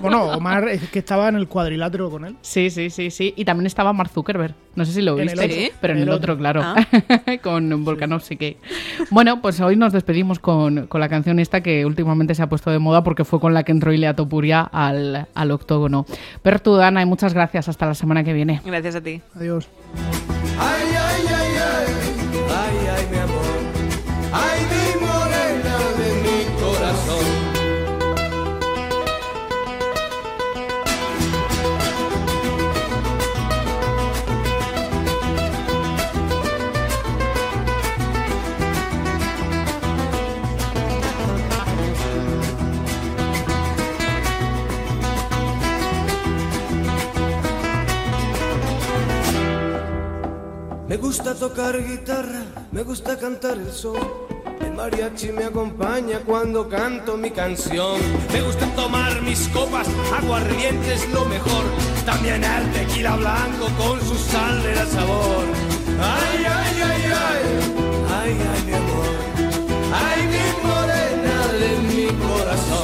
Bueno, 0.00 0.30
Omar 0.30 0.66
es 0.70 0.88
que 0.88 0.98
estaba 0.98 1.28
en 1.28 1.34
el 1.36 1.46
cuadrilátero 1.46 2.10
con 2.10 2.24
él. 2.24 2.34
Sí, 2.40 2.70
sí, 2.70 2.88
sí, 2.88 3.10
sí. 3.10 3.34
Y 3.36 3.44
también 3.44 3.66
estaba 3.66 3.92
Mark 3.92 4.08
Zuckerberg. 4.08 4.54
No 4.74 4.86
sé 4.86 4.92
si 4.92 5.02
lo 5.02 5.14
viste. 5.14 5.46
Sí. 5.50 5.70
pero 5.78 5.92
en 5.92 5.98
el 5.98 6.04
el 6.04 6.08
otro, 6.14 6.32
otro. 6.32 6.38
claro. 6.38 6.62
Ah. 6.64 6.76
con 7.42 7.84
Volkanovski. 7.84 8.56
Bueno, 9.10 9.42
pues 9.42 9.60
hoy 9.60 9.76
nos 9.76 9.92
despedimos 9.92 10.38
con, 10.38 10.86
con 10.86 11.02
la 11.02 11.10
canción 11.10 11.38
esta 11.38 11.62
que 11.62 11.84
últimamente 11.84 12.34
se 12.34 12.42
ha 12.42 12.48
puesto 12.48 12.70
de 12.70 12.78
moda 12.78 13.04
porque 13.04 13.24
fue 13.26 13.40
con 13.40 13.52
la 13.52 13.62
que 13.62 13.72
entró 13.72 13.92
Ilea 13.92 14.16
Topuria 14.16 14.62
al, 14.62 15.26
al 15.34 15.50
octógono. 15.50 16.06
Pertu, 16.42 16.76
Dana, 16.76 17.02
y 17.02 17.06
muchas 17.06 17.34
gracias. 17.34 17.68
Hasta 17.68 17.84
la 17.84 17.94
semana 17.94 18.24
que 18.24 18.32
viene. 18.32 18.62
Gracias 18.64 18.94
a 18.96 19.00
ti. 19.02 19.20
Adiós. 19.34 19.68
tocar 51.40 51.82
guitarra, 51.82 52.44
me 52.70 52.82
gusta 52.82 53.16
cantar 53.16 53.56
el 53.56 53.72
sol. 53.72 53.98
El 54.60 54.74
mariachi 54.74 55.32
me 55.32 55.44
acompaña 55.44 56.18
cuando 56.18 56.68
canto 56.68 57.16
mi 57.16 57.30
canción. 57.30 57.98
Me 58.30 58.42
gusta 58.42 58.66
tomar 58.76 59.22
mis 59.22 59.48
copas, 59.48 59.88
aguardiente 60.14 60.92
es 60.92 61.08
lo 61.08 61.24
mejor. 61.24 61.64
También 62.04 62.44
el 62.44 62.70
tequila 62.72 63.16
blanco 63.16 63.68
con 63.78 63.98
su 64.02 64.16
sal 64.16 64.62
de 64.62 64.74
sabor. 64.84 65.44
Ay, 65.98 66.44
ay, 66.44 66.82
ay, 66.90 67.02
ay, 67.28 67.42
ay, 68.18 68.36
ay, 68.52 68.62
mi 68.66 68.74
amor. 68.74 69.10
Ay, 69.94 70.20
mi 70.34 70.68
morena 70.68 71.46
de 71.58 71.70
mi 71.88 72.06
corazón. 72.28 72.79